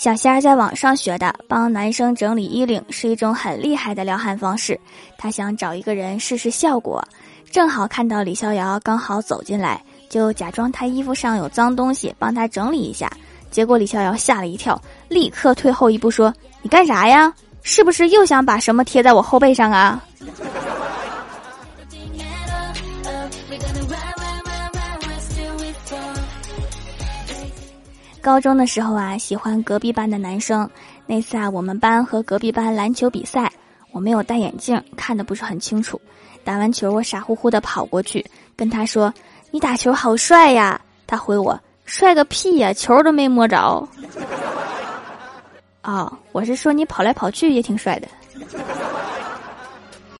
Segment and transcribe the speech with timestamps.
[0.00, 4.80] 小仙儿在网上学的，帮男生整理衣领是一种很厉害的撩汉方式。
[5.18, 7.06] 他想找一个人试试效果，
[7.50, 9.78] 正好看到李逍遥刚好走进来，
[10.08, 13.12] 就假装他衣服上有脏东西，帮他整理一下。
[13.50, 16.32] 结果李逍遥吓了一跳，立刻退后一步说
[16.64, 17.30] ：“你干啥呀？
[17.62, 20.02] 是不是又想把什么贴在我后背上啊？”
[28.20, 30.68] 高中的时候啊，喜欢隔壁班的男生。
[31.06, 33.50] 那次啊，我们班和隔壁班篮球比赛，
[33.92, 36.00] 我没有戴眼镜，看的不是很清楚。
[36.44, 39.12] 打完球，我傻乎乎的跑过去跟他说
[39.50, 43.88] ：“你打球好帅呀！”他回我：“帅个屁呀，球都没摸着。”
[45.82, 48.08] 哦，我是说你跑来跑去也挺帅的。